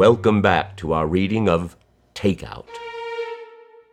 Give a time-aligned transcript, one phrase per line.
[0.00, 1.76] welcome back to our reading of
[2.14, 2.64] Takeout.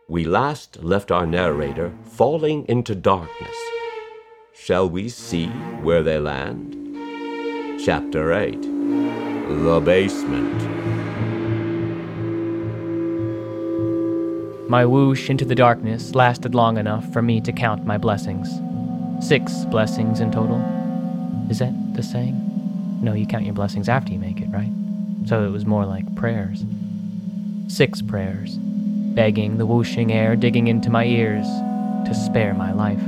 [0.08, 3.54] We last left our narrator falling into darkness.
[4.54, 5.48] Shall we see
[5.82, 6.72] where they land?
[7.84, 10.62] Chapter 8 The Basement.
[14.70, 18.48] My whoosh into the darkness lasted long enough for me to count my blessings.
[19.22, 20.56] Six blessings in total.
[21.50, 22.34] Is that the saying?
[23.02, 24.72] No, you count your blessings after you make it, right?
[25.28, 26.64] So it was more like prayers.
[27.66, 31.46] Six prayers, begging the whooshing air digging into my ears
[32.06, 33.02] to spare my life.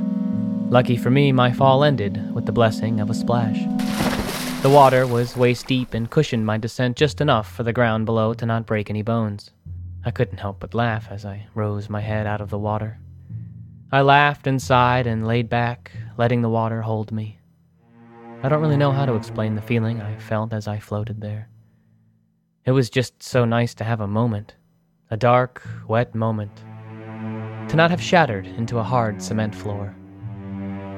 [0.68, 3.58] Lucky for me, my fall ended with the blessing of a splash.
[4.62, 8.34] The water was waist deep and cushioned my descent just enough for the ground below
[8.34, 9.52] to not break any bones.
[10.04, 12.98] I couldn't help but laugh as I rose my head out of the water.
[13.90, 17.38] I laughed and sighed and laid back, letting the water hold me.
[18.42, 21.49] I don't really know how to explain the feeling I felt as I floated there.
[22.66, 24.54] It was just so nice to have a moment,
[25.10, 26.58] a dark, wet moment,
[27.70, 29.94] to not have shattered into a hard cement floor.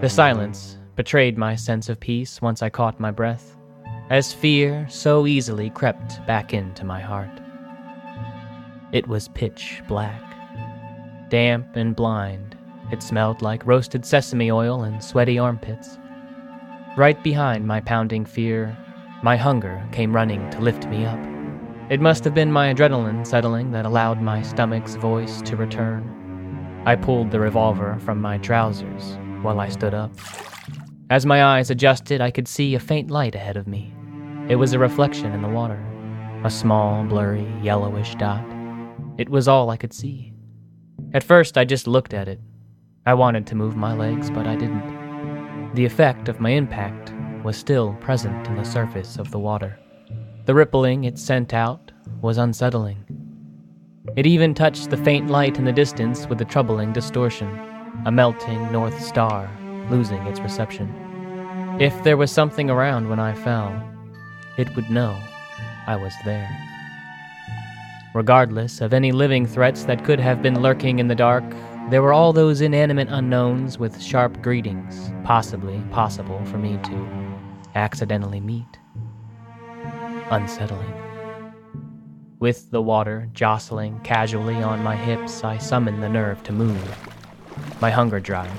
[0.00, 3.56] The silence betrayed my sense of peace once I caught my breath,
[4.10, 7.30] as fear so easily crept back into my heart.
[8.90, 10.20] It was pitch black,
[11.28, 12.56] damp and blind.
[12.90, 15.96] It smelled like roasted sesame oil and sweaty armpits.
[16.96, 18.77] Right behind my pounding fear,
[19.22, 21.20] my hunger came running to lift me up.
[21.91, 26.83] It must have been my adrenaline settling that allowed my stomach's voice to return.
[26.86, 30.12] I pulled the revolver from my trousers while I stood up.
[31.11, 33.92] As my eyes adjusted, I could see a faint light ahead of me.
[34.48, 35.80] It was a reflection in the water,
[36.44, 38.44] a small, blurry, yellowish dot.
[39.19, 40.33] It was all I could see.
[41.12, 42.41] At first, I just looked at it.
[43.05, 45.74] I wanted to move my legs, but I didn't.
[45.74, 47.12] The effect of my impact
[47.44, 49.78] was still present in the surface of the water.
[50.44, 53.04] The rippling it sent out was unsettling.
[54.17, 57.48] It even touched the faint light in the distance with a troubling distortion,
[58.06, 59.48] a melting north star
[59.89, 60.92] losing its reception.
[61.78, 63.72] If there was something around when I fell,
[64.58, 65.17] it would know
[65.86, 66.50] I was there.
[68.12, 71.44] Regardless of any living threats that could have been lurking in the dark,
[71.88, 77.38] there were all those inanimate unknowns with sharp greetings, possibly possible for me to
[77.77, 78.81] accidentally meet
[80.30, 80.94] unsettling.
[82.38, 86.98] With the water jostling casually on my hips, I summoned the nerve to move.
[87.80, 88.50] My hunger drive,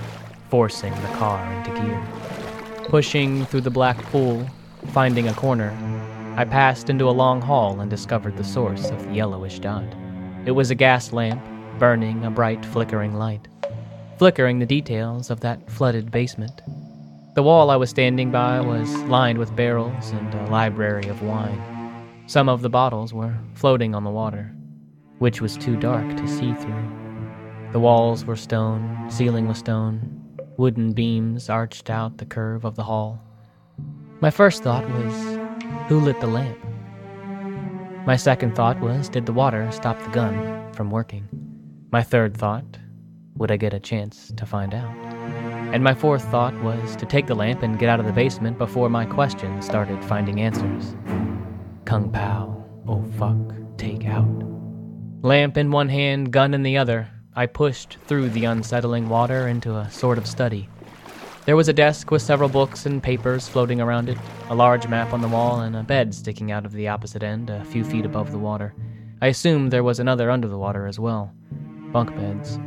[0.49, 2.01] forcing the car into gear.
[2.87, 4.47] Pushing through the black pool,
[4.93, 5.71] finding a corner,
[6.35, 9.85] I passed into a long hall and discovered the source of the yellowish dot.
[10.45, 11.43] It was a gas lamp,
[11.79, 13.47] burning a bright flickering light,
[14.17, 16.61] flickering the details of that flooded basement.
[17.35, 21.59] The wall I was standing by was lined with barrels and a library of wine.
[22.27, 24.53] Some of the bottles were floating on the water,
[25.17, 26.91] which was too dark to see through.
[27.71, 32.83] The walls were stone, ceiling was stone, wooden beams arched out the curve of the
[32.83, 33.19] hall.
[34.21, 35.39] My first thought was,
[35.87, 36.59] who lit the lamp?
[38.05, 41.27] My second thought was, did the water stop the gun from working?
[41.91, 42.77] My third thought,
[43.37, 45.12] would I get a chance to find out?
[45.73, 48.59] And my fourth thought was to take the lamp and get out of the basement
[48.59, 50.95] before my questions started finding answers.
[51.83, 54.43] Kung Pao, oh fuck, take out.
[55.23, 59.75] Lamp in one hand, gun in the other, I pushed through the unsettling water into
[59.75, 60.69] a sort of study.
[61.47, 64.17] There was a desk with several books and papers floating around it,
[64.49, 67.49] a large map on the wall, and a bed sticking out of the opposite end
[67.49, 68.75] a few feet above the water.
[69.21, 71.33] I assumed there was another under the water as well.
[71.91, 72.59] Bunk beds.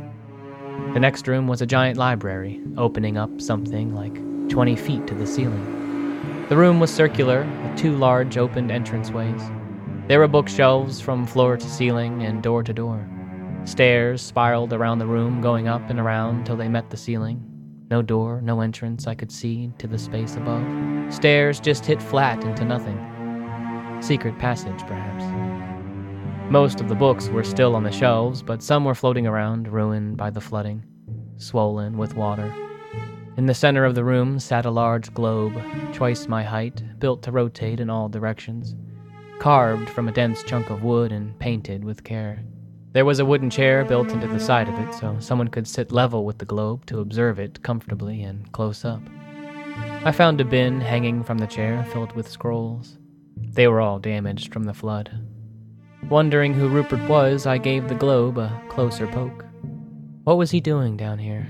[0.93, 4.15] The next room was a giant library, opening up something like
[4.49, 6.45] 20 feet to the ceiling.
[6.49, 10.07] The room was circular, with two large opened entranceways.
[10.07, 13.07] There were bookshelves from floor to ceiling and door to door.
[13.65, 17.43] Stairs spiraled around the room, going up and around till they met the ceiling.
[17.91, 21.13] No door, no entrance I could see to the space above.
[21.13, 22.97] Stairs just hit flat into nothing.
[24.01, 25.76] Secret passage, perhaps.
[26.49, 30.15] Most of the books were still on the shelves, but some were floating around, ruined
[30.15, 30.81] by the flooding,
[31.35, 32.55] swollen with water.
[33.35, 35.61] In the center of the room sat a large globe,
[35.91, 38.75] twice my height, built to rotate in all directions,
[39.39, 42.41] carved from a dense chunk of wood and painted with care.
[42.93, 45.91] There was a wooden chair built into the side of it so someone could sit
[45.91, 49.01] level with the globe to observe it comfortably and close up.
[50.05, 52.97] I found a bin hanging from the chair filled with scrolls.
[53.35, 55.11] They were all damaged from the flood.
[56.09, 59.43] Wondering who Rupert was, I gave the globe a closer poke.
[60.23, 61.47] What was he doing down here?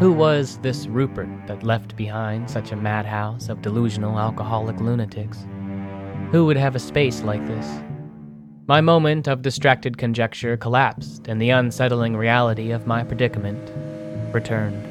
[0.00, 5.46] Who was this Rupert that left behind such a madhouse of delusional alcoholic lunatics?
[6.32, 7.66] Who would have a space like this?
[8.66, 13.70] My moment of distracted conjecture collapsed, and the unsettling reality of my predicament
[14.32, 14.86] returned.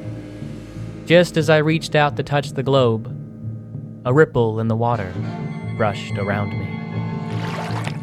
[1.06, 3.08] Just as I reached out to touch the globe,
[4.04, 5.12] a ripple in the water
[5.76, 6.69] brushed around me.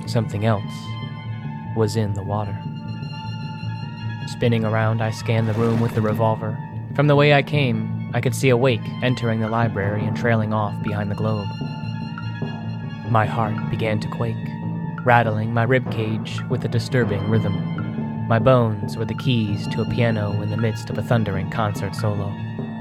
[0.07, 0.63] Something else
[1.75, 2.57] was in the water.
[4.27, 6.57] Spinning around, I scanned the room with the revolver.
[6.95, 10.53] From the way I came, I could see a wake entering the library and trailing
[10.53, 11.47] off behind the globe.
[13.09, 14.35] My heart began to quake
[15.07, 18.27] rattling my rib cage with a disturbing rhythm.
[18.27, 21.95] My bones were the keys to a piano in the midst of a thundering concert
[21.95, 22.27] solo.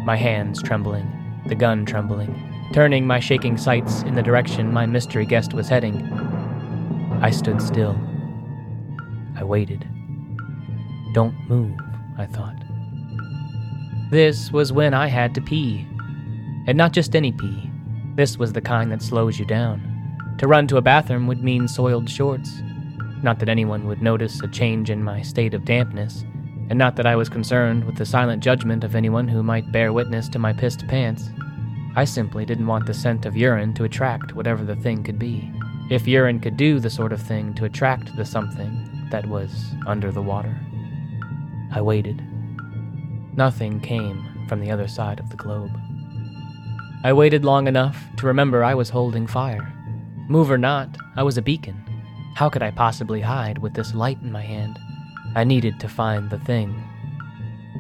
[0.05, 1.09] My hands trembling,
[1.47, 2.35] the gun trembling,
[2.73, 6.26] turning my shaking sights in the direction my mystery guest was heading.
[7.21, 7.99] I stood still.
[9.37, 9.87] I waited.
[11.15, 11.79] Don't move,
[12.19, 12.57] I thought.
[14.11, 15.87] This was when I had to pee.
[16.67, 17.71] And not just any pee.
[18.15, 19.83] This was the kind that slows you down.
[20.39, 22.63] To run to a bathroom would mean soiled shorts.
[23.23, 26.23] Not that anyone would notice a change in my state of dampness,
[26.69, 29.93] and not that I was concerned with the silent judgment of anyone who might bear
[29.93, 31.31] witness to my pissed pants.
[31.97, 35.51] I simply didn't want the scent of urine to attract whatever the thing could be.
[35.89, 40.11] If urine could do the sort of thing to attract the something that was under
[40.11, 40.59] the water.
[41.73, 42.23] I waited.
[43.37, 45.71] Nothing came from the other side of the globe.
[47.05, 49.73] I waited long enough to remember I was holding fire.
[50.29, 51.83] Move or not, I was a beacon.
[52.35, 54.79] How could I possibly hide with this light in my hand?
[55.37, 56.83] I needed to find the thing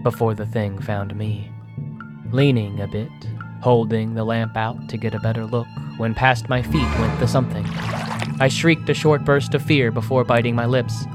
[0.02, 1.50] before the thing found me.
[2.30, 3.10] Leaning a bit,
[3.62, 7.26] holding the lamp out to get a better look, when past my feet went the
[7.26, 7.66] something.
[8.38, 11.06] I shrieked a short burst of fear before biting my lips.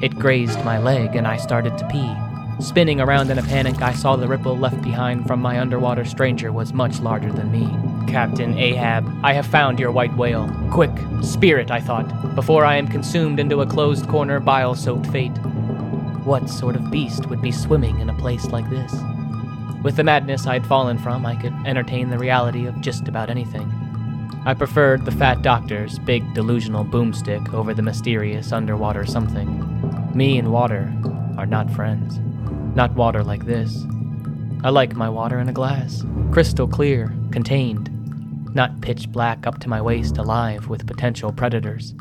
[0.00, 2.14] It grazed my leg and I started to pee.
[2.60, 6.50] Spinning around in a panic, I saw the ripple left behind from my underwater stranger
[6.50, 7.68] was much larger than me.
[8.10, 10.50] Captain Ahab, I have found your white whale.
[10.72, 10.90] Quick,
[11.22, 15.36] spear it, I thought, before I am consumed into a closed corner, bile soaked fate.
[16.24, 18.92] What sort of beast would be swimming in a place like this?
[19.82, 23.72] With the madness I'd fallen from, I could entertain the reality of just about anything.
[24.44, 30.12] I preferred the fat doctor's big delusional boomstick over the mysterious underwater something.
[30.14, 30.92] Me and water
[31.36, 32.18] are not friends.
[32.74, 33.84] Not water like this.
[34.64, 37.90] I like my water in a glass, crystal clear, contained,
[38.54, 41.94] not pitch black up to my waist alive with potential predators.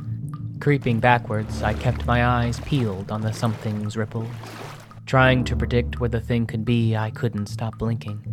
[0.60, 4.30] Creeping backwards, I kept my eyes peeled on the something's ripples.
[5.06, 8.24] Trying to predict where the thing could be, I couldn't stop blinking.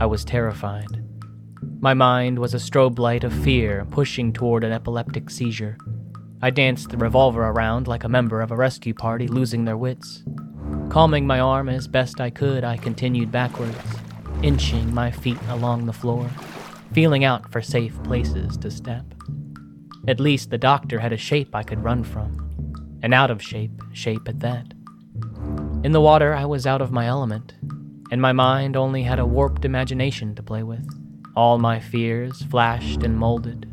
[0.00, 1.03] I was terrified.
[1.84, 5.76] My mind was a strobe light of fear pushing toward an epileptic seizure.
[6.40, 10.22] I danced the revolver around like a member of a rescue party losing their wits.
[10.88, 13.76] Calming my arm as best I could, I continued backwards,
[14.42, 16.30] inching my feet along the floor,
[16.94, 19.04] feeling out for safe places to step.
[20.08, 23.82] At least the doctor had a shape I could run from, an out of shape
[23.92, 24.72] shape at that.
[25.84, 27.52] In the water, I was out of my element,
[28.10, 31.03] and my mind only had a warped imagination to play with.
[31.36, 33.72] All my fears flashed and molded.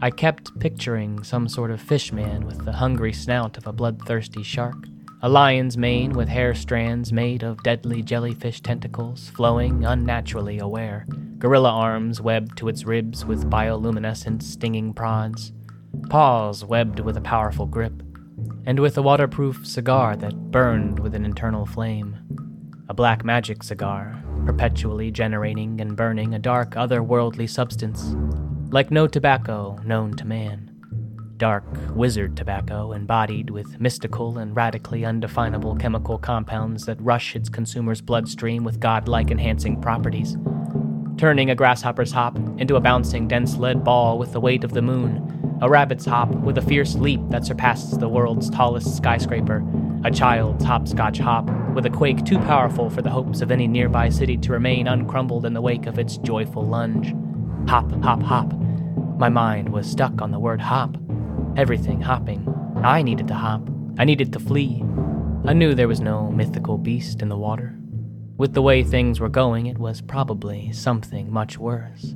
[0.00, 4.44] I kept picturing some sort of fish man with the hungry snout of a bloodthirsty
[4.44, 4.76] shark.
[5.20, 11.04] A lion's mane with hair strands made of deadly jellyfish tentacles flowing unnaturally aware,
[11.38, 15.52] gorilla arms webbed to its ribs with bioluminescent stinging prods,
[16.08, 18.02] paws webbed with a powerful grip,
[18.64, 22.16] and with a waterproof cigar that burned with an internal flame.
[22.88, 28.14] A black magic cigar, perpetually generating and burning a dark otherworldly substance,
[28.72, 30.68] like no tobacco known to man.
[31.36, 38.00] Dark wizard tobacco embodied with mystical and radically undefinable chemical compounds that rush its consumer's
[38.00, 40.36] bloodstream with godlike enhancing properties,
[41.16, 44.82] turning a grasshopper's hop into a bouncing dense lead ball with the weight of the
[44.82, 49.64] moon, a rabbit's hop with a fierce leap that surpasses the world's tallest skyscraper,
[50.04, 54.08] a child's hopscotch hop with a quake too powerful for the hopes of any nearby
[54.08, 57.14] city to remain uncrumbled in the wake of its joyful lunge.
[57.68, 58.52] Hop, hop, hop.
[59.18, 60.96] My mind was stuck on the word hop.
[61.56, 62.52] Everything hopping.
[62.82, 63.68] I needed to hop.
[63.98, 64.82] I needed to flee.
[65.44, 67.78] I knew there was no mythical beast in the water.
[68.36, 72.14] With the way things were going, it was probably something much worse.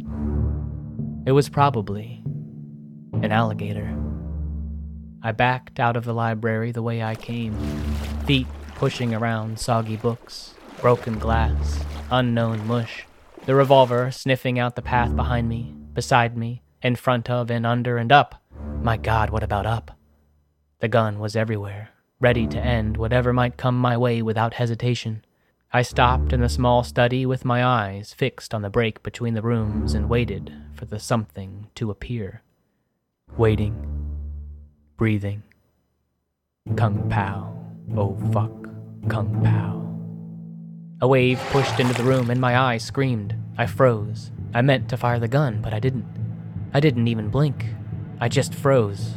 [1.24, 2.22] It was probably
[3.12, 3.96] an alligator.
[5.22, 7.54] I backed out of the library the way I came,
[8.26, 13.06] feet pushing around soggy books, broken glass, unknown mush,
[13.44, 17.96] the revolver sniffing out the path behind me, beside me, in front of and under
[17.96, 18.42] and up
[18.86, 19.98] my God, what about up?
[20.78, 25.24] The gun was everywhere, ready to end whatever might come my way without hesitation.
[25.72, 29.42] I stopped in the small study with my eyes fixed on the break between the
[29.42, 32.42] rooms and waited for the something to appear.
[33.36, 33.95] Waiting,
[34.96, 35.42] breathing,
[36.74, 37.54] Kung Pao.
[37.94, 38.50] Oh fuck,
[39.08, 39.82] Kung Pao.
[41.02, 43.36] A wave pushed into the room and my eyes screamed.
[43.58, 44.30] I froze.
[44.54, 46.06] I meant to fire the gun, but I didn't.
[46.72, 47.66] I didn't even blink.
[48.20, 49.14] I just froze.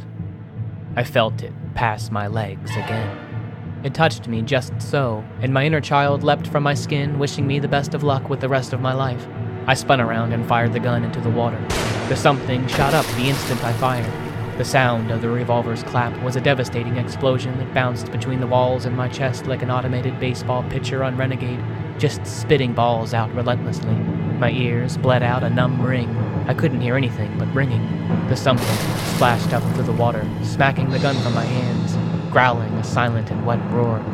[0.96, 3.80] I felt it pass my legs again.
[3.82, 7.58] It touched me just so, and my inner child leapt from my skin, wishing me
[7.58, 9.26] the best of luck with the rest of my life.
[9.66, 11.64] I spun around and fired the gun into the water.
[12.08, 14.29] The something shot up the instant I fired.
[14.60, 18.84] The sound of the revolver's clap was a devastating explosion that bounced between the walls
[18.84, 21.64] and my chest like an automated baseball pitcher on Renegade,
[21.98, 23.94] just spitting balls out relentlessly.
[23.94, 26.14] My ears bled out a numb ring.
[26.46, 27.80] I couldn't hear anything but ringing.
[28.28, 28.66] The something
[29.14, 31.96] splashed up through the water, smacking the gun from my hands,
[32.30, 34.04] growling a silent and wet roar.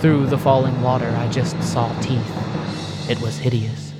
[0.00, 3.08] Through the falling water, I just saw teeth.
[3.08, 3.94] It was hideous.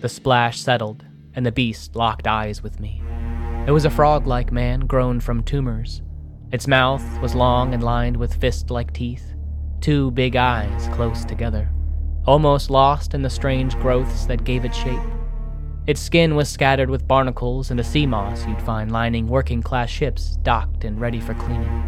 [0.00, 1.04] The splash settled,
[1.34, 3.02] and the beast locked eyes with me.
[3.64, 6.02] It was a frog like man grown from tumors.
[6.50, 9.36] Its mouth was long and lined with fist like teeth,
[9.80, 11.70] two big eyes close together,
[12.26, 14.98] almost lost in the strange growths that gave it shape.
[15.86, 19.88] Its skin was scattered with barnacles and the sea moss you'd find lining working class
[19.88, 21.84] ships docked and ready for cleaning.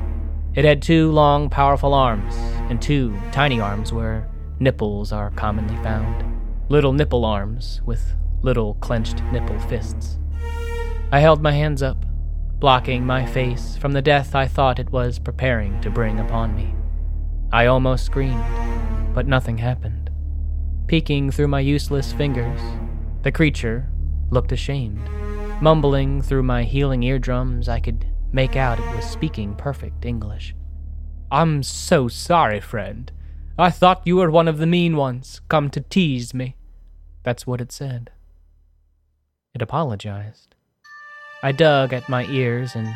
[0.54, 2.36] It had two long, powerful arms,
[2.70, 6.24] and two tiny arms where nipples are commonly found.
[6.68, 10.20] Little nipple arms with little clenched nipple fists.
[11.12, 12.04] I held my hands up,
[12.58, 16.74] blocking my face from the death I thought it was preparing to bring upon me.
[17.52, 18.44] I almost screamed,
[19.14, 20.10] but nothing happened.
[20.86, 22.60] Peeking through my useless fingers,
[23.22, 23.88] the creature
[24.30, 25.08] looked ashamed.
[25.62, 30.54] Mumbling through my healing eardrums, I could make out it was speaking perfect English.
[31.30, 33.10] I'm so sorry, friend.
[33.58, 36.56] I thought you were one of the mean ones, come to tease me.
[37.22, 38.10] That's what it said.
[39.54, 40.53] It apologized.
[41.44, 42.88] I dug at my ears and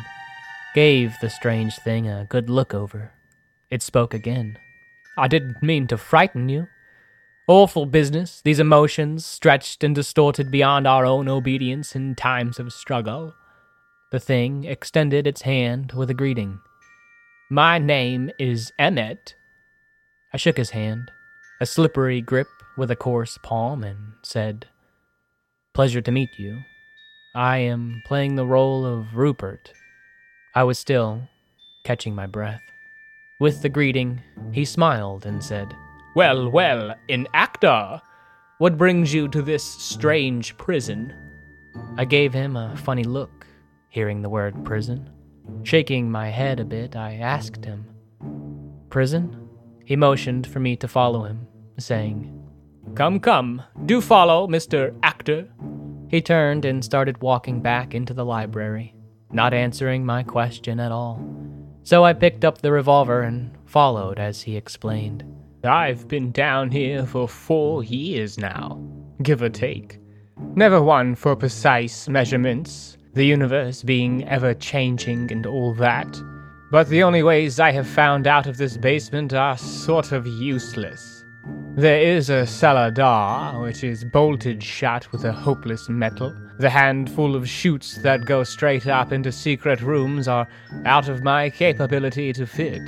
[0.73, 3.11] gave the strange thing a good look over.
[3.69, 4.57] It spoke again.
[5.15, 6.67] I didn't mean to frighten you.
[7.47, 13.35] Awful business, these emotions, stretched and distorted beyond our own obedience in times of struggle.
[14.11, 16.59] The thing extended its hand with a greeting.
[17.51, 19.35] My name is Emmet.
[20.33, 21.11] I shook his hand,
[21.61, 24.65] a slippery grip with a coarse palm, and said,
[25.75, 26.63] Pleasure to meet you.
[27.39, 29.71] I am playing the role of Rupert.
[30.55, 31.21] I was still
[31.85, 32.59] catching my breath.
[33.39, 35.73] With the greeting, he smiled and said,
[36.17, 38.01] Well, well, an actor!
[38.57, 41.13] What brings you to this strange prison?
[41.97, 43.47] I gave him a funny look,
[43.87, 45.09] hearing the word prison.
[45.63, 47.85] Shaking my head a bit, I asked him,
[48.89, 49.47] Prison?
[49.85, 52.37] He motioned for me to follow him, saying,
[52.95, 54.93] Come, come, do follow, Mr.
[55.03, 55.47] Actor.
[56.09, 58.95] He turned and started walking back into the library,
[59.31, 61.23] not answering my question at all.
[61.83, 65.23] So I picked up the revolver and followed as he explained.
[65.63, 68.81] I've been down here for four years now,
[69.21, 69.99] give or take.
[70.55, 76.19] Never one for precise measurements, the universe being ever changing and all that.
[76.71, 81.18] But the only ways I have found out of this basement are sort of useless.
[81.75, 86.35] There is a cellar door, which is bolted shut with a hopeless metal.
[86.59, 90.47] The handful of chutes that go straight up into secret rooms are
[90.85, 92.81] out of my capability to fit.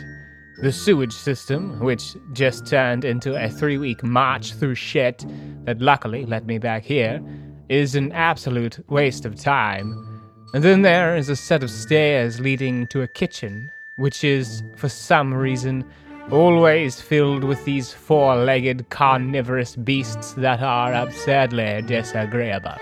[0.62, 2.03] The sewage system, which
[2.34, 5.25] just turned into a three week march through shit
[5.63, 7.22] that luckily let me back here,
[7.70, 10.22] is an absolute waste of time.
[10.53, 14.89] And then there is a set of stairs leading to a kitchen, which is, for
[14.89, 15.89] some reason,
[16.30, 22.78] always filled with these four legged carnivorous beasts that are absurdly disagreeable.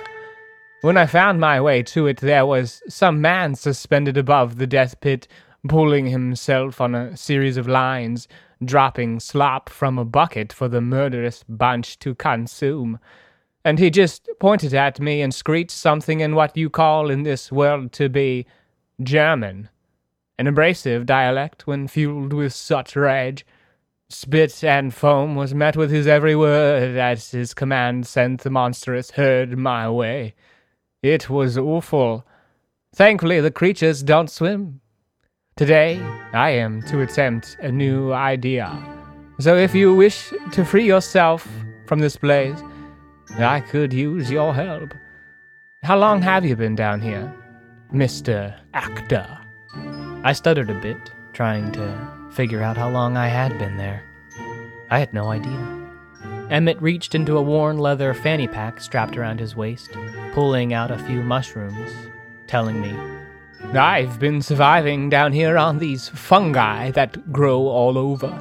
[0.81, 4.99] When I found my way to it, there was some man suspended above the death
[5.01, 5.27] pit,
[5.67, 8.27] pulling himself on a series of lines,
[8.63, 12.99] dropping slop from a bucket for the murderous bunch to consume.
[13.65, 17.51] And he just pointed at me and screeched something in what you call in this
[17.51, 18.45] world to be
[19.01, 19.69] German
[20.39, 23.45] an abrasive dialect when fueled with such rage.
[24.09, 29.11] Spit and foam was met with his every word as his command sent the monstrous
[29.11, 30.33] herd my way.
[31.03, 32.25] It was awful.
[32.95, 34.79] Thankfully, the creatures don't swim.
[35.57, 35.99] Today,
[36.31, 38.71] I am to attempt a new idea.
[39.39, 41.47] So if you wish to free yourself
[41.85, 42.57] from this place,
[43.37, 44.93] I could use your help.
[45.83, 47.31] How long have you been down here,
[47.93, 48.57] Mr.
[48.73, 49.38] Actor?
[50.23, 54.03] I stuttered a bit, trying to figure out how long I had been there.
[54.89, 55.87] I had no idea.
[56.49, 59.91] Emmett reached into a worn leather fanny pack strapped around his waist,
[60.33, 61.91] pulling out a few mushrooms,
[62.47, 62.93] telling me,
[63.73, 68.33] I've been surviving down here on these fungi that grow all over.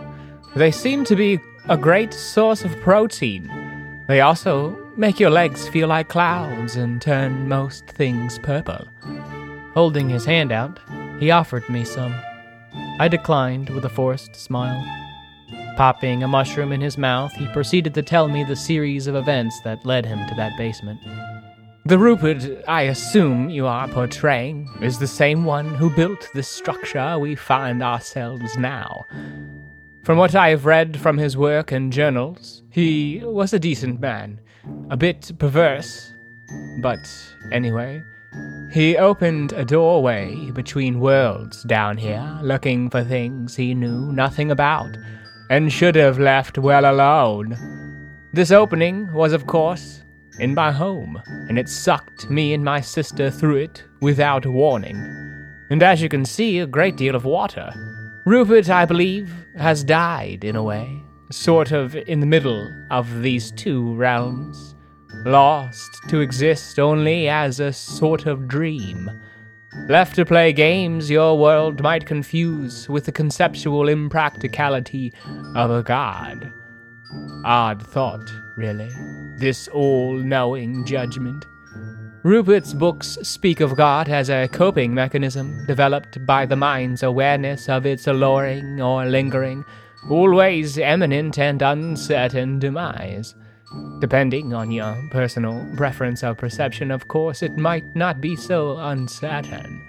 [0.56, 4.04] They seem to be a great source of protein.
[4.08, 8.88] They also make your legs feel like clouds and turn most things purple.
[9.74, 10.80] Holding his hand out,
[11.18, 12.14] he offered me some.
[13.00, 14.84] I declined with a forced smile.
[15.76, 19.60] Popping a mushroom in his mouth, he proceeded to tell me the series of events
[19.62, 21.00] that led him to that basement.
[21.86, 27.18] The Rupert I assume you are portraying is the same one who built this structure
[27.18, 29.06] we find ourselves now.
[30.02, 34.40] From what I have read from his work and journals, he was a decent man,
[34.90, 36.12] a bit perverse,
[36.82, 36.98] but
[37.52, 38.02] anyway,
[38.70, 44.96] he opened a doorway between worlds down here, looking for things he knew nothing about,
[45.48, 47.56] and should have left well alone.
[48.32, 50.04] This opening was, of course,
[50.38, 54.96] in my home, and it sucked me and my sister through it without warning.
[55.70, 57.72] And as you can see, a great deal of water.
[58.26, 61.02] Rupert, I believe, has died in a way,
[61.32, 64.74] sort of in the middle of these two realms,
[65.24, 69.10] lost to exist only as a sort of dream.
[69.88, 75.12] Left to play games your world might confuse with the conceptual impracticality
[75.54, 76.52] of a god.
[77.44, 78.90] Odd thought, really,
[79.36, 81.44] this all knowing judgment.
[82.24, 87.86] Rupert's books speak of God as a coping mechanism developed by the mind's awareness of
[87.86, 89.64] its alluring or lingering,
[90.10, 93.34] always imminent and uncertain demise.
[94.00, 99.86] Depending on your personal preference of perception, of course, it might not be so uncertain.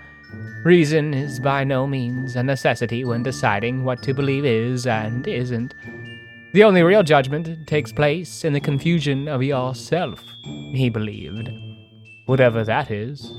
[0.63, 5.73] Reason is by no means a necessity when deciding what to believe is and isn't.
[6.53, 11.49] The only real judgment takes place in the confusion of yourself, he believed.
[12.25, 13.31] Whatever that is,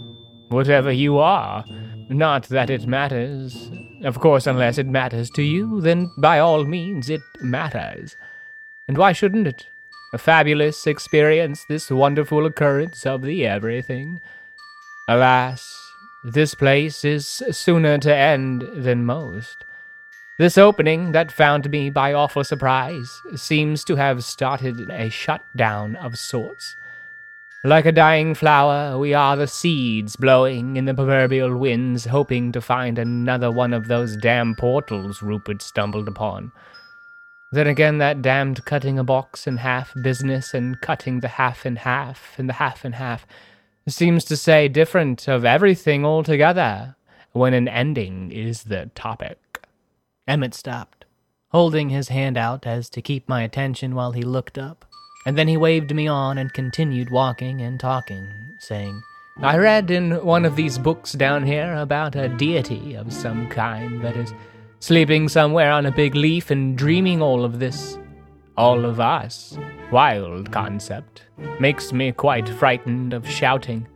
[0.49, 1.64] whatever you are,
[2.09, 3.70] not that it matters.
[4.05, 8.16] Of course, unless it matters to you, then by all means it matters.
[8.88, 9.66] And why shouldn't it?
[10.12, 14.20] A fabulous experience, this wonderful occurrence of the everything.
[15.07, 15.92] Alas,
[16.25, 19.64] this place is sooner to end than most.
[20.37, 26.18] This opening that found me by awful surprise seems to have started a shutdown of
[26.18, 26.75] sorts.
[27.62, 32.61] Like a dying flower, we are the seeds blowing in the proverbial winds, hoping to
[32.61, 36.51] find another one of those damn portals Rupert stumbled upon.
[37.53, 41.77] Then again, that damned cutting a box in half business and cutting the half in
[41.77, 43.27] half and the half in half
[43.89, 46.95] seems to say different of everything altogether
[47.33, 49.39] when an ending is the topic.
[50.29, 51.05] Emmett stopped,
[51.49, 54.85] holding his hand out as to keep my attention while he looked up,
[55.27, 58.29] and then he waved me on and continued walking and talking,
[58.61, 59.03] saying,
[59.43, 64.03] I read in one of these books down here about a deity of some kind
[64.05, 64.35] that is
[64.81, 67.99] sleeping somewhere on a big leaf and dreaming all of this.
[68.57, 69.57] All of us.
[69.93, 71.23] Wild concept.
[71.61, 73.87] Makes me quite frightened of shouting.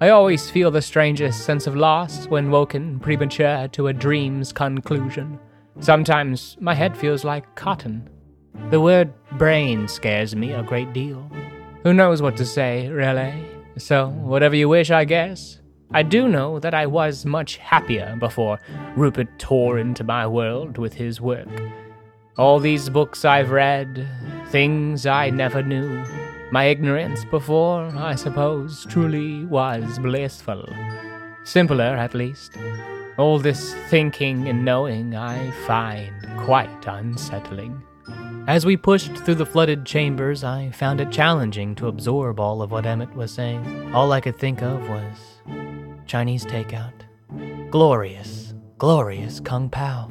[0.00, 5.38] I always feel the strangest sense of loss when woken premature to a dream's conclusion.
[5.80, 8.08] Sometimes my head feels like cotton.
[8.70, 11.30] The word brain scares me a great deal.
[11.82, 13.32] Who knows what to say, really?
[13.78, 15.60] So, whatever you wish, I guess.
[15.92, 18.58] I do know that I was much happier before
[18.96, 21.48] Rupert tore into my world with his work.
[22.36, 24.06] All these books I've read,
[24.48, 26.04] things I never knew.
[26.50, 30.68] My ignorance before, I suppose, truly was blissful.
[31.44, 32.52] Simpler, at least.
[33.16, 37.82] All this thinking and knowing I find quite unsettling.
[38.48, 42.70] As we pushed through the flooded chambers, I found it challenging to absorb all of
[42.70, 43.94] what Emmett was saying.
[43.94, 45.35] All I could think of was
[46.06, 46.92] Chinese takeout.
[47.70, 50.10] Glorious, glorious Kung Pao.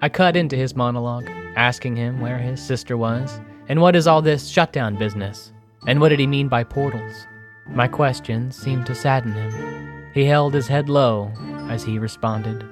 [0.00, 4.22] I cut into his monologue, asking him where his sister was, and what is all
[4.22, 5.52] this shutdown business,
[5.86, 7.26] and what did he mean by portals.
[7.68, 10.10] My questions seemed to sadden him.
[10.14, 11.32] He held his head low
[11.68, 12.64] as he responded.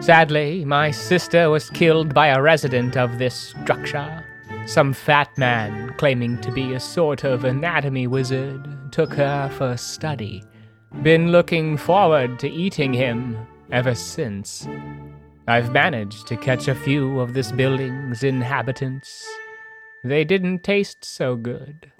[0.00, 4.24] Sadly, my sister was killed by a resident of this structure.
[4.66, 10.44] Some fat man, claiming to be a sort of anatomy wizard, took her for study.
[11.02, 13.36] Been looking forward to eating him
[13.70, 14.66] ever since.
[15.46, 19.24] I've managed to catch a few of this building's inhabitants.
[20.02, 21.92] They didn't taste so good.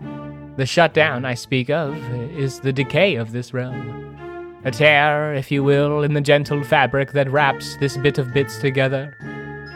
[0.57, 1.97] The shutdown I speak of
[2.37, 4.17] is the decay of this realm.
[4.65, 8.59] A tear, if you will, in the gentle fabric that wraps this bit of bits
[8.59, 9.15] together.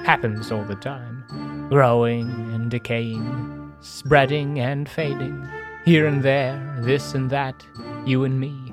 [0.05, 1.69] Happens all the time.
[1.69, 5.49] Growing and decaying, spreading and fading.
[5.85, 7.65] Here and there, this and that,
[8.05, 8.72] you and me.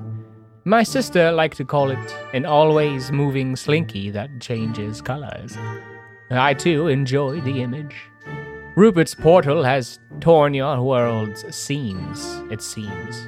[0.69, 5.57] My sister liked to call it an always moving slinky that changes colors.
[6.29, 7.95] I too enjoy the image.
[8.75, 13.27] Rupert's portal has torn your world's seams, it seems.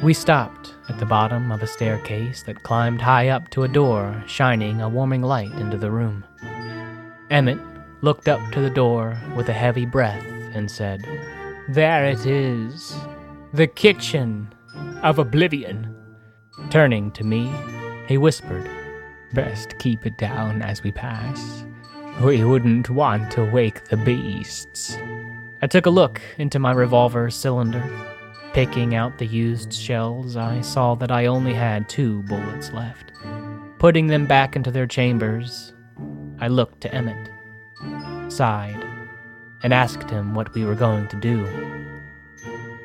[0.00, 4.22] We stopped at the bottom of a staircase that climbed high up to a door,
[4.28, 6.24] shining a warming light into the room.
[7.30, 7.58] Emmett
[8.00, 11.04] looked up to the door with a heavy breath and said,
[11.68, 12.94] There it is,
[13.52, 14.54] the kitchen
[15.02, 15.95] of oblivion.
[16.70, 17.52] Turning to me,
[18.08, 18.68] he whispered,
[19.32, 21.64] Best keep it down as we pass.
[22.22, 24.96] We wouldn't want to wake the beasts.
[25.60, 27.84] I took a look into my revolver cylinder.
[28.52, 33.12] Picking out the used shells, I saw that I only had two bullets left.
[33.78, 35.74] Putting them back into their chambers,
[36.38, 37.30] I looked to Emmett,
[38.32, 38.82] sighed,
[39.62, 41.46] and asked him what we were going to do.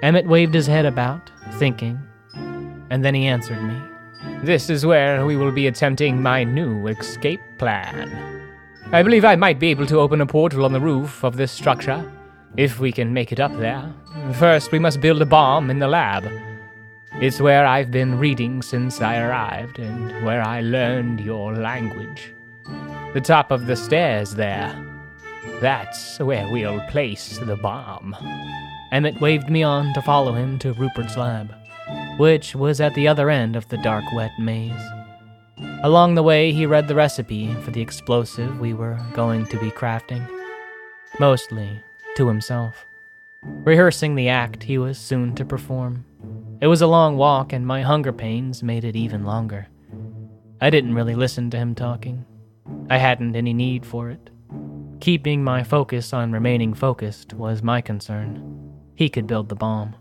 [0.02, 2.02] Emmett waved his head about, thinking,
[2.92, 3.82] and then he answered me.
[4.44, 8.12] This is where we will be attempting my new escape plan.
[8.92, 11.54] I believe I might be able to open a portal on the roof of this
[11.54, 12.04] structure,
[12.58, 13.92] if we can make it up there.
[14.34, 16.30] First, we must build a bomb in the lab.
[17.22, 22.34] It's where I've been reading since I arrived, and where I learned your language.
[23.14, 24.76] The top of the stairs there.
[25.62, 28.16] That's where we'll place the bomb.
[28.92, 31.56] Emmett waved me on to follow him to Rupert's lab,
[32.22, 34.86] which was at the other end of the dark, wet maze.
[35.82, 39.72] Along the way, he read the recipe for the explosive we were going to be
[39.72, 40.24] crafting,
[41.20, 41.82] mostly
[42.16, 42.86] to himself,
[43.42, 46.06] rehearsing the act he was soon to perform.
[46.62, 49.66] It was a long walk, and my hunger pains made it even longer.
[50.62, 52.24] I didn't really listen to him talking.
[52.88, 54.30] I hadn't any need for it.
[55.00, 58.78] Keeping my focus on remaining focused was my concern.
[58.94, 59.96] He could build the bomb.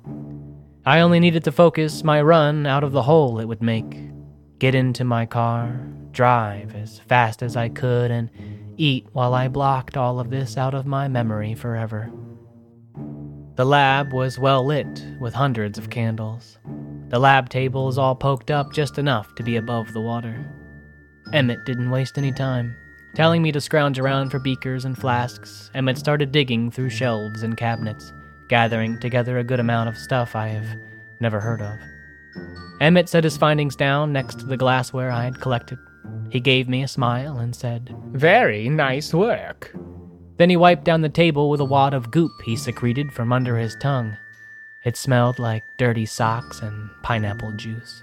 [0.87, 3.99] I only needed to focus my run out of the hole it would make,
[4.59, 5.79] get into my car,
[6.11, 8.31] drive as fast as I could, and
[8.79, 12.11] eat while I blocked all of this out of my memory forever.
[13.57, 16.59] The lab was well lit with hundreds of candles.
[17.09, 20.51] The lab tables all poked up just enough to be above the water.
[21.35, 22.75] Emmett didn't waste any time.
[23.15, 27.57] Telling me to scrounge around for beakers and flasks, Emmett started digging through shelves and
[27.57, 28.15] cabinets,
[28.51, 30.77] gathering together a good amount of stuff I have
[31.21, 31.79] never heard of.
[32.81, 35.79] Emmett set his findings down next to the glassware I had collected.
[36.31, 39.75] He gave me a smile and said, Very nice work.
[40.37, 43.57] Then he wiped down the table with a wad of goop he secreted from under
[43.57, 44.17] his tongue.
[44.85, 48.03] It smelled like dirty socks and pineapple juice.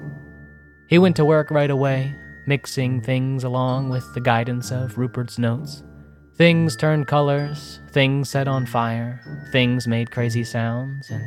[0.87, 5.83] He went to work right away, mixing things along with the guidance of Rupert's notes.
[6.37, 9.19] Things turned colors, things set on fire,
[9.51, 11.23] things made crazy sounds, and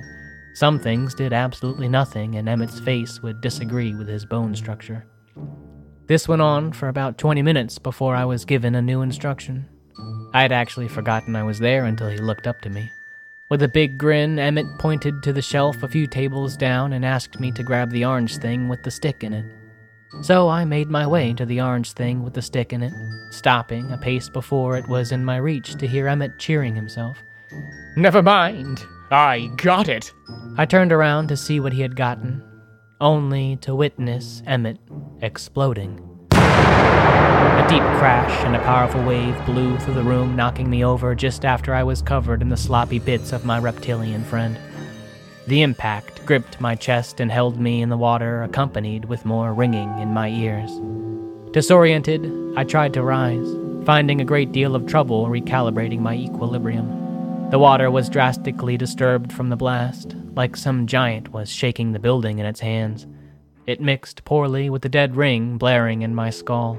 [0.55, 5.05] some things did absolutely nothing, and Emmett's face would disagree with his bone structure.
[6.07, 9.69] This went on for about 20 minutes before I was given a new instruction.
[10.33, 12.89] I had actually forgotten I was there until he looked up to me.
[13.49, 17.41] With a big grin, Emmett pointed to the shelf a few tables down and asked
[17.41, 19.60] me to grab the orange thing with the stick in it.
[20.23, 22.93] So I made my way to the orange thing with the stick in it,
[23.31, 27.17] stopping a pace before it was in my reach to hear Emmett cheering himself.
[27.97, 30.13] Never mind, I got it.
[30.59, 32.43] I turned around to see what he had gotten,
[33.01, 34.79] only to witness Emmett
[35.23, 36.07] exploding.
[36.33, 41.45] A deep crash and a powerful wave blew through the room, knocking me over just
[41.45, 44.59] after I was covered in the sloppy bits of my reptilian friend.
[45.51, 49.99] The impact gripped my chest and held me in the water, accompanied with more ringing
[49.99, 50.71] in my ears.
[51.51, 53.49] Disoriented, I tried to rise,
[53.85, 57.51] finding a great deal of trouble recalibrating my equilibrium.
[57.51, 62.39] The water was drastically disturbed from the blast, like some giant was shaking the building
[62.39, 63.09] in its hands.
[63.67, 66.79] It mixed poorly with the dead ring blaring in my skull,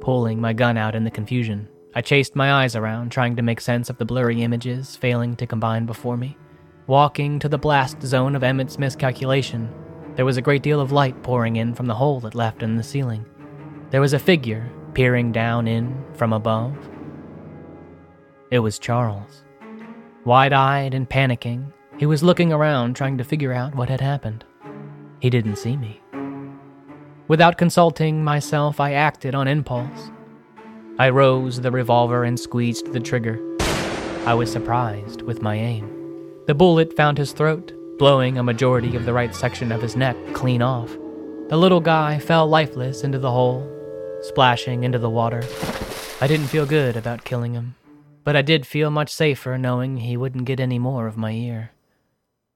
[0.00, 1.68] pulling my gun out in the confusion.
[1.92, 5.46] I chased my eyes around, trying to make sense of the blurry images failing to
[5.48, 6.36] combine before me.
[6.88, 9.72] Walking to the blast zone of Emmett's miscalculation,
[10.16, 12.76] there was a great deal of light pouring in from the hole it left in
[12.76, 13.24] the ceiling.
[13.90, 16.76] There was a figure peering down in from above.
[18.50, 19.44] It was Charles.
[20.24, 24.44] Wide eyed and panicking, he was looking around trying to figure out what had happened.
[25.20, 26.00] He didn't see me.
[27.28, 30.10] Without consulting myself, I acted on impulse.
[30.98, 33.38] I rose the revolver and squeezed the trigger.
[34.26, 35.91] I was surprised with my aim.
[36.46, 40.16] The bullet found his throat, blowing a majority of the right section of his neck
[40.32, 40.90] clean off.
[41.48, 43.68] The little guy fell lifeless into the hole,
[44.22, 45.44] splashing into the water.
[46.20, 47.76] I didn't feel good about killing him,
[48.24, 51.70] but I did feel much safer knowing he wouldn't get any more of my ear.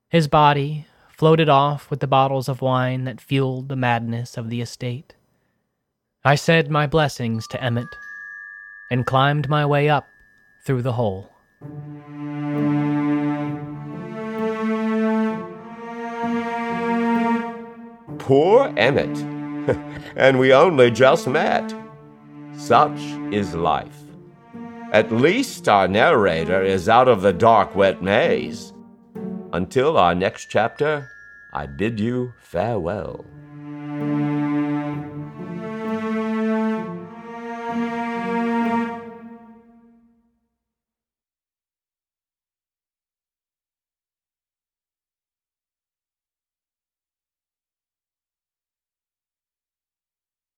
[0.08, 4.60] His body floated off with the bottles of wine that fueled the madness of the
[4.60, 5.14] estate.
[6.24, 7.94] I said my blessings to Emmett
[8.90, 10.08] and climbed my way up
[10.64, 11.30] through the hole.
[18.26, 19.16] Poor Emmett.
[20.16, 21.72] and we only just met.
[22.56, 22.98] Such
[23.30, 24.00] is life.
[24.90, 28.72] At least our narrator is out of the dark, wet maze.
[29.52, 31.08] Until our next chapter,
[31.52, 33.24] I bid you farewell.